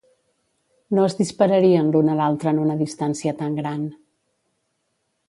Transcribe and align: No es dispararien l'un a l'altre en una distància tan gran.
No 0.97 1.01
es 1.09 1.15
dispararien 1.19 1.91
l'un 1.95 2.09
a 2.13 2.17
l'altre 2.21 2.53
en 2.55 2.63
una 2.63 2.79
distància 2.81 3.37
tan 3.43 3.61
gran. 3.63 3.85